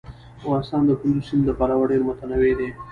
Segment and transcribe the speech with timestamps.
[0.41, 2.69] افغانستان د کندز سیند له پلوه ډېر متنوع دی.